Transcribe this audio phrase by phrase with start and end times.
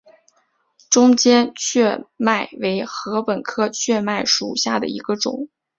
[0.89, 5.47] 中间雀麦为禾本科雀麦属下的一个种。